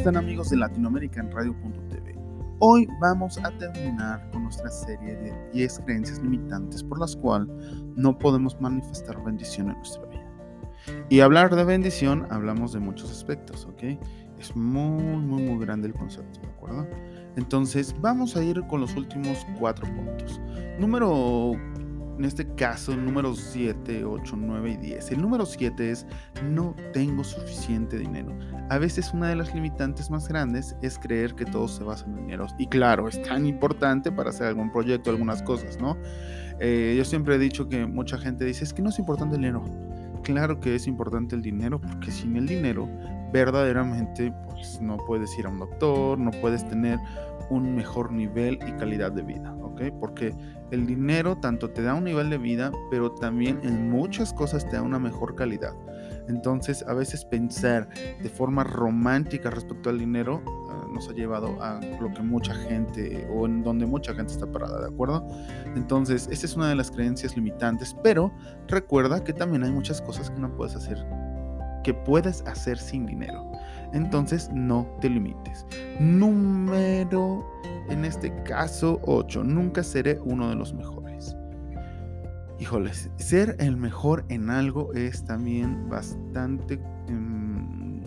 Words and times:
están 0.00 0.16
amigos 0.16 0.48
de 0.48 0.56
Latinoamericanradio.tv? 0.56 2.14
Hoy 2.60 2.88
vamos 3.02 3.36
a 3.36 3.50
terminar 3.58 4.30
con 4.30 4.44
nuestra 4.44 4.70
serie 4.70 5.14
de 5.14 5.50
10 5.52 5.80
creencias 5.80 6.22
limitantes 6.22 6.82
por 6.82 6.98
las 6.98 7.14
cuales 7.14 7.48
no 7.96 8.16
podemos 8.18 8.58
manifestar 8.62 9.22
bendición 9.22 9.68
en 9.68 9.76
nuestra 9.76 10.06
vida. 10.06 10.24
Y 11.10 11.20
hablar 11.20 11.54
de 11.54 11.64
bendición, 11.64 12.26
hablamos 12.30 12.72
de 12.72 12.80
muchos 12.80 13.10
aspectos, 13.10 13.66
¿ok? 13.66 14.00
Es 14.38 14.56
muy, 14.56 15.02
muy, 15.18 15.42
muy 15.42 15.62
grande 15.62 15.88
el 15.88 15.92
concepto, 15.92 16.40
¿de 16.40 16.48
acuerdo? 16.48 16.86
Entonces, 17.36 17.94
vamos 18.00 18.38
a 18.38 18.42
ir 18.42 18.58
con 18.68 18.80
los 18.80 18.96
últimos 18.96 19.46
cuatro 19.58 19.86
puntos. 19.94 20.40
Número 20.78 21.52
en 22.20 22.26
este 22.26 22.46
caso, 22.54 22.94
número 22.94 23.34
7, 23.34 24.04
8, 24.04 24.36
9 24.36 24.72
y 24.72 24.76
10. 24.76 25.12
El 25.12 25.22
número 25.22 25.46
7 25.46 25.90
es 25.90 26.06
no 26.44 26.76
tengo 26.92 27.24
suficiente 27.24 27.96
dinero. 27.96 28.38
A 28.68 28.76
veces 28.76 29.14
una 29.14 29.30
de 29.30 29.36
las 29.36 29.54
limitantes 29.54 30.10
más 30.10 30.28
grandes 30.28 30.76
es 30.82 30.98
creer 30.98 31.34
que 31.34 31.46
todo 31.46 31.66
se 31.66 31.82
basa 31.82 32.04
en 32.04 32.16
dinero. 32.16 32.46
Y 32.58 32.66
claro, 32.66 33.08
es 33.08 33.22
tan 33.22 33.46
importante 33.46 34.12
para 34.12 34.28
hacer 34.28 34.48
algún 34.48 34.70
proyecto, 34.70 35.08
algunas 35.08 35.42
cosas, 35.42 35.80
¿no? 35.80 35.96
Eh, 36.58 36.94
yo 36.94 37.06
siempre 37.06 37.36
he 37.36 37.38
dicho 37.38 37.70
que 37.70 37.86
mucha 37.86 38.18
gente 38.18 38.44
dice, 38.44 38.64
es 38.64 38.74
que 38.74 38.82
no 38.82 38.90
es 38.90 38.98
importante 38.98 39.36
el 39.36 39.40
dinero. 39.40 39.64
Claro 40.22 40.60
que 40.60 40.74
es 40.74 40.86
importante 40.86 41.34
el 41.34 41.40
dinero 41.40 41.80
porque 41.80 42.10
sin 42.10 42.36
el 42.36 42.46
dinero 42.46 42.86
verdaderamente 43.32 44.30
pues 44.50 44.78
no 44.82 44.98
puedes 45.06 45.38
ir 45.38 45.46
a 45.46 45.48
un 45.48 45.58
doctor, 45.58 46.18
no 46.18 46.32
puedes 46.32 46.68
tener 46.68 46.98
un 47.50 47.74
mejor 47.74 48.12
nivel 48.12 48.58
y 48.66 48.72
calidad 48.72 49.12
de 49.12 49.22
vida, 49.22 49.54
¿ok? 49.56 49.82
Porque 49.98 50.34
el 50.70 50.86
dinero 50.86 51.36
tanto 51.36 51.70
te 51.70 51.82
da 51.82 51.94
un 51.94 52.04
nivel 52.04 52.30
de 52.30 52.38
vida, 52.38 52.70
pero 52.90 53.10
también 53.12 53.60
en 53.62 53.90
muchas 53.90 54.32
cosas 54.32 54.64
te 54.68 54.76
da 54.76 54.82
una 54.82 54.98
mejor 54.98 55.34
calidad. 55.34 55.74
Entonces, 56.28 56.84
a 56.86 56.94
veces 56.94 57.24
pensar 57.24 57.88
de 58.22 58.28
forma 58.28 58.64
romántica 58.64 59.50
respecto 59.50 59.90
al 59.90 59.98
dinero 59.98 60.42
ah, 60.70 60.86
nos 60.92 61.08
ha 61.08 61.12
llevado 61.12 61.60
a 61.62 61.80
lo 62.00 62.12
que 62.12 62.22
mucha 62.22 62.54
gente 62.54 63.28
o 63.34 63.46
en 63.46 63.62
donde 63.62 63.84
mucha 63.84 64.14
gente 64.14 64.32
está 64.32 64.46
parada, 64.46 64.80
¿de 64.80 64.88
acuerdo? 64.88 65.26
Entonces, 65.74 66.28
esa 66.30 66.46
es 66.46 66.56
una 66.56 66.68
de 66.68 66.76
las 66.76 66.90
creencias 66.90 67.36
limitantes, 67.36 67.96
pero 68.02 68.32
recuerda 68.68 69.24
que 69.24 69.32
también 69.32 69.64
hay 69.64 69.72
muchas 69.72 70.00
cosas 70.00 70.30
que 70.30 70.38
no 70.38 70.54
puedes 70.54 70.76
hacer 70.76 71.04
que 71.82 71.94
puedes 71.94 72.42
hacer 72.42 72.78
sin 72.78 73.06
dinero. 73.06 73.49
Entonces 73.92 74.50
no 74.52 74.86
te 75.00 75.10
limites. 75.10 75.66
Número, 75.98 77.44
en 77.88 78.04
este 78.04 78.32
caso 78.44 79.00
8, 79.04 79.44
nunca 79.44 79.82
seré 79.82 80.18
uno 80.24 80.48
de 80.48 80.56
los 80.56 80.72
mejores. 80.74 81.36
Híjoles, 82.58 83.10
ser 83.16 83.56
el 83.58 83.76
mejor 83.76 84.24
en 84.28 84.50
algo 84.50 84.92
es 84.92 85.24
también 85.24 85.88
bastante 85.88 86.78
em, 87.08 88.02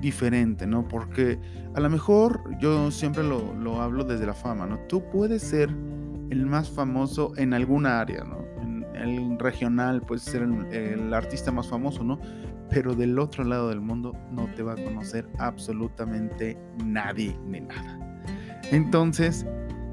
diferente, 0.00 0.66
¿no? 0.66 0.88
Porque 0.88 1.38
a 1.74 1.80
lo 1.80 1.90
mejor 1.90 2.42
yo 2.58 2.90
siempre 2.90 3.22
lo, 3.22 3.54
lo 3.54 3.82
hablo 3.82 4.04
desde 4.04 4.26
la 4.26 4.34
fama, 4.34 4.66
¿no? 4.66 4.78
Tú 4.88 5.02
puedes 5.10 5.42
ser 5.42 5.68
el 6.30 6.46
más 6.46 6.70
famoso 6.70 7.32
en 7.36 7.52
alguna 7.52 8.00
área, 8.00 8.24
¿no? 8.24 8.45
El 8.96 9.38
regional 9.38 10.02
puede 10.02 10.20
ser 10.20 10.42
el, 10.42 11.12
artista 11.12 11.50
más 11.52 11.68
famoso, 11.68 12.04
¿no? 12.04 12.18
Pero 12.70 12.94
del 12.94 13.18
otro 13.18 13.44
lado 13.44 13.68
del 13.68 13.80
mundo 13.80 14.12
no 14.32 14.46
te 14.54 14.62
va 14.62 14.72
a 14.72 14.76
conocer 14.76 15.28
absolutamente 15.38 16.58
nadie 16.84 17.38
ni 17.46 17.60
nada. 17.60 17.98
Entonces, 18.72 19.46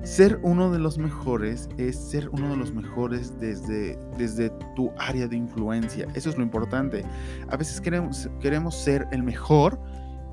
ser 0.04 0.40
uno 0.42 0.72
de 0.72 0.80
los 0.80 0.98
mejores 0.98 1.70
es 1.78 1.96
ser 1.96 2.30
uno 2.30 2.50
de 2.50 2.58
los 2.58 2.74
mejores 2.74 3.40
desde, 3.40 3.98
desde 4.18 4.50
tu 4.76 4.92
área 4.98 5.28
de 5.28 5.38
influencia. 5.38 6.08
Eso 6.16 6.30
es 6.30 6.38
lo 6.38 6.44
importante. 6.44 7.06
A 7.50 7.58
veces 7.58 7.80
queremos, 7.80 8.30
queremos 8.40 8.76
ser 8.76 9.08
el 9.12 9.24
mejor 9.24 9.80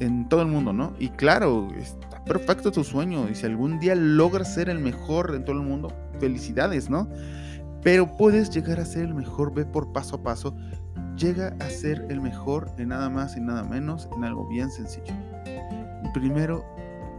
en 0.01 0.29
todo 0.29 0.43
el 0.43 0.49
mundo, 0.49 0.73
¿no? 0.73 0.95
Y 0.99 1.11
claro, 1.11 1.69
está 1.77 2.25
perfecto 2.25 2.73
tu 2.73 2.83
sueño. 2.83 3.29
Y 3.29 3.35
si 3.35 3.47
algún 3.47 3.79
día 3.79 3.95
logras 3.95 4.55
ser 4.55 4.69
el 4.71 4.79
mejor 4.79 5.35
en 5.35 5.45
todo 5.45 5.57
el 5.57 5.63
mundo, 5.63 5.93
felicidades, 6.19 6.91
¿no? 6.91 7.09
Pero 7.83 8.17
puedes 8.17 8.51
llegar 8.51 8.79
a 8.81 8.85
ser 8.85 9.05
el 9.05 9.15
mejor, 9.15 9.55
ve 9.55 9.65
por 9.65 9.93
paso 9.93 10.17
a 10.17 10.23
paso. 10.23 10.55
Llega 11.17 11.55
a 11.61 11.69
ser 11.69 12.07
el 12.09 12.21
mejor 12.21 12.71
en 12.79 12.89
nada 12.89 13.11
más 13.11 13.37
y 13.37 13.41
nada 13.41 13.63
menos, 13.63 14.09
en 14.17 14.25
algo 14.25 14.49
bien 14.49 14.71
sencillo. 14.71 15.15
Primero, 16.15 16.65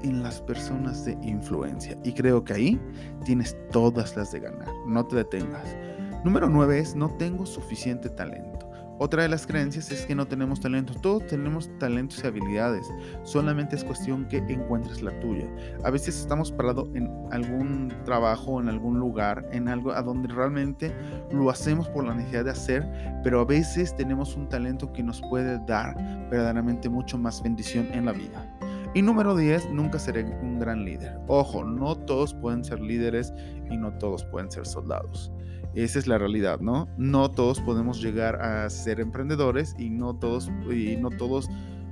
en 0.04 0.24
las 0.24 0.42
personas 0.42 1.06
de 1.06 1.18
influencia. 1.22 1.98
Y 2.04 2.14
creo 2.14 2.44
que 2.44 2.54
ahí 2.54 2.82
tienes 3.26 3.56
todas 3.72 4.16
las 4.16 4.32
de 4.32 4.40
ganar. 4.40 4.70
No 4.88 5.06
te 5.06 5.16
detengas. 5.16 5.76
Número 6.24 6.50
9 6.50 6.80
es 6.80 6.96
no 6.96 7.10
tengo 7.12 7.46
suficiente 7.46 8.10
talento. 8.10 8.71
Otra 9.04 9.24
de 9.24 9.30
las 9.30 9.48
creencias 9.48 9.90
es 9.90 10.06
que 10.06 10.14
no 10.14 10.28
tenemos 10.28 10.60
talento. 10.60 10.94
Todos 10.94 11.26
tenemos 11.26 11.76
talentos 11.80 12.24
y 12.24 12.28
habilidades. 12.28 12.88
Solamente 13.24 13.76
es 13.76 13.84
cuestión 13.84 14.28
que 14.28 14.38
encuentres 14.38 15.02
la 15.02 15.20
tuya. 15.20 15.48
A 15.84 15.90
veces 15.90 16.20
estamos 16.20 16.52
parados 16.52 16.88
en 16.94 17.10
algún 17.32 17.92
trabajo, 18.06 18.62
en 18.62 18.70
algún 18.70 19.00
lugar, 19.00 19.50
en 19.54 19.70
algo 19.70 19.92
a 19.92 20.04
donde 20.04 20.32
realmente 20.32 20.94
lo 21.32 21.50
hacemos 21.50 21.90
por 21.90 22.06
la 22.06 22.14
necesidad 22.14 22.46
de 22.46 22.52
hacer, 22.52 22.88
pero 23.24 23.40
a 23.40 23.46
veces 23.46 23.96
tenemos 23.96 24.36
un 24.36 24.48
talento 24.48 24.94
que 24.94 25.02
nos 25.02 25.20
puede 25.20 25.58
dar 25.66 25.96
verdaderamente 26.30 26.88
mucho 26.88 27.18
más 27.18 27.42
bendición 27.42 27.88
en 27.94 28.06
la 28.06 28.12
vida. 28.12 28.61
Y 28.94 29.02
número 29.02 29.36
10, 29.36 29.70
nunca 29.72 30.00
seré 30.00 30.26
un 30.26 30.60
gran 30.60 30.84
líder. 30.84 31.18
Ojo, 31.28 31.64
no 31.64 31.96
todos 31.96 32.34
pueden 32.34 32.66
ser 32.66 32.82
líderes 32.82 33.34
y 33.70 33.78
no 33.78 33.94
todos 33.98 34.26
pueden 34.26 34.52
ser 34.52 34.66
soldados. 34.66 35.32
Esa 35.74 36.00
es 36.00 36.08
la 36.08 36.18
realidad, 36.18 36.60
¿no? 36.60 36.90
No 36.98 37.32
todos 37.32 37.62
podemos 37.62 38.02
llegar 38.02 38.42
a 38.42 38.70
ser 38.70 39.00
emprendedores 39.00 39.74
y 39.78 39.90
no 39.90 40.14
todos, 40.16 40.52
y 40.70 40.98
no 40.98 41.10
todos 41.10 41.50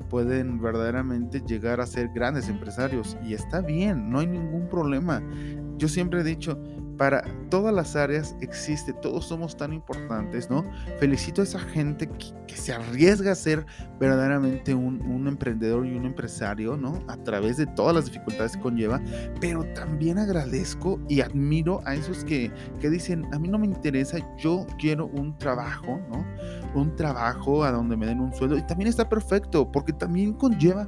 pueden 0.09 0.59
verdaderamente 0.59 1.39
llegar 1.39 1.79
a 1.79 1.85
ser 1.85 2.09
grandes 2.09 2.49
empresarios. 2.49 3.17
Y 3.23 3.33
está 3.33 3.61
bien, 3.61 4.09
no 4.09 4.19
hay 4.19 4.27
ningún 4.27 4.67
problema. 4.67 5.23
Yo 5.77 5.87
siempre 5.87 6.19
he 6.19 6.23
dicho, 6.25 6.61
para 6.99 7.23
todas 7.49 7.73
las 7.73 7.95
áreas 7.95 8.35
existe, 8.41 8.91
todos 8.91 9.25
somos 9.25 9.55
tan 9.55 9.71
importantes, 9.71 10.49
¿no? 10.49 10.65
Felicito 10.99 11.39
a 11.39 11.45
esa 11.45 11.59
gente 11.59 12.09
que, 12.09 12.57
se 12.57 12.73
arriesga 12.73 13.31
a 13.31 13.35
ser 13.35 13.65
verdaderamente 14.01 14.75
un, 14.75 15.25
emprendedor 15.25 15.85
y 15.85 15.95
un 15.95 16.05
empresario, 16.05 16.75
¿no? 16.75 17.01
A 17.07 17.15
través 17.15 17.55
de 17.55 17.65
todas 17.67 17.95
las 17.95 18.05
dificultades 18.05 18.57
que 18.57 18.61
conlleva, 18.61 19.01
pero 19.39 19.63
también 19.73 20.17
agradezco 20.17 20.99
y 21.07 21.21
admiro 21.21 21.81
a 21.85 21.95
esos 21.95 22.25
que, 22.25 22.51
dicen, 22.81 23.33
a 23.33 23.39
mí 23.39 23.47
no 23.47 23.57
me 23.57 23.67
interesa, 23.67 24.17
yo 24.37 24.67
quiero 24.77 25.07
un 25.07 25.37
trabajo, 25.37 26.01
¿no? 26.09 26.25
Un 26.75 26.97
trabajo 26.97 27.63
a 27.63 27.71
donde 27.71 27.95
me 27.95 28.07
den 28.07 28.19
un 28.19 28.33
sueldo 28.33 28.57
y 28.57 28.61
también 28.63 28.89
está 28.89 29.07
perfecto, 29.07 29.71
porque 29.71 29.93
también 29.93 30.33
conlleva 30.33 30.85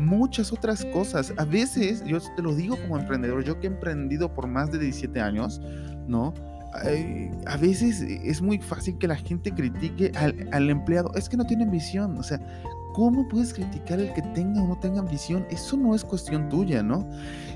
muchas 0.00 0.52
otras 0.52 0.84
cosas. 0.86 1.32
A 1.36 1.44
veces, 1.44 2.02
yo 2.04 2.18
te 2.20 2.42
lo 2.42 2.54
digo 2.54 2.76
como 2.80 2.98
emprendedor, 2.98 3.44
yo 3.44 3.60
que 3.60 3.66
he 3.66 3.70
emprendido 3.70 4.32
por 4.32 4.46
más 4.46 4.70
de 4.70 4.78
17 4.78 5.20
años, 5.20 5.60
¿no? 6.06 6.34
a 7.46 7.56
veces 7.56 8.00
es 8.00 8.40
muy 8.40 8.58
fácil 8.58 8.96
que 8.98 9.08
la 9.08 9.16
gente 9.16 9.52
critique 9.52 10.12
al, 10.14 10.48
al, 10.52 10.70
empleado. 10.70 11.12
Es 11.14 11.28
que 11.28 11.36
no 11.36 11.44
tiene 11.44 11.66
visión. 11.66 12.16
O 12.16 12.22
sea, 12.22 12.40
¿cómo 12.92 13.26
puedes 13.28 13.52
criticar 13.52 13.98
el 13.98 14.12
que 14.12 14.22
tenga 14.34 14.62
o 14.62 14.68
no 14.68 14.78
tenga 14.78 15.02
visión? 15.02 15.46
Eso 15.50 15.76
no 15.76 15.94
es 15.94 16.04
cuestión 16.04 16.48
tuya, 16.48 16.82
¿no? 16.82 17.08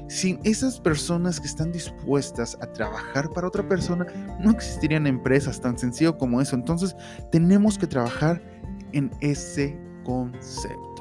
Sin 0.09 0.41
esas 0.44 0.81
personas 0.81 1.41
que 1.41 1.47
están 1.47 1.72
dispuestas 1.72 2.59
a 2.61 2.72
trabajar 2.72 3.31
para 3.31 3.49
otra 3.49 3.66
persona, 3.69 4.06
no 4.41 4.50
existirían 4.50 5.06
empresas 5.06 5.61
tan 5.61 5.78
sencillo 5.78 6.19
como 6.19 6.41
eso. 6.41 6.56
Entonces, 6.56 6.97
tenemos 7.31 7.78
que 7.78 7.87
trabajar 7.87 8.43
en 8.93 9.11
ese 9.21 9.78
concepto. 10.05 10.94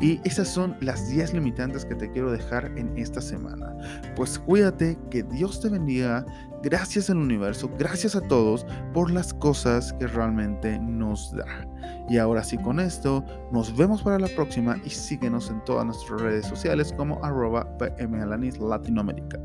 Y 0.00 0.20
esas 0.24 0.48
son 0.48 0.76
las 0.80 1.08
10 1.08 1.34
limitantes 1.34 1.84
que 1.84 1.94
te 1.94 2.10
quiero 2.10 2.30
dejar 2.30 2.72
en 2.76 2.96
esta 2.96 3.20
semana. 3.20 3.76
Pues 4.16 4.38
cuídate, 4.38 4.98
que 5.10 5.22
Dios 5.22 5.60
te 5.60 5.68
bendiga. 5.68 6.24
Gracias 6.62 7.08
al 7.08 7.18
universo, 7.18 7.70
gracias 7.78 8.16
a 8.16 8.20
todos 8.20 8.66
por 8.92 9.10
las 9.10 9.32
cosas 9.34 9.92
que 9.94 10.08
realmente 10.08 10.78
nos 10.80 11.32
da. 11.32 11.66
Y 12.08 12.18
ahora 12.18 12.42
sí 12.42 12.56
con 12.58 12.80
esto, 12.80 13.24
nos 13.52 13.76
vemos 13.76 14.02
para 14.02 14.18
la 14.18 14.28
próxima 14.28 14.76
y 14.84 14.90
síguenos 14.90 15.50
en 15.50 15.62
todas 15.64 15.86
nuestras 15.86 16.20
redes 16.20 16.46
sociales 16.46 16.92
como 16.96 17.24
arroba 17.24 17.66
PMLanis 17.78 18.58
Latinoamérica. 18.58 19.38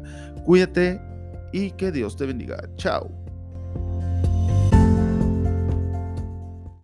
Cuídate 0.45 0.99
y 1.51 1.71
que 1.71 1.91
Dios 1.91 2.17
te 2.17 2.25
bendiga. 2.25 2.57
Chao. 2.77 3.22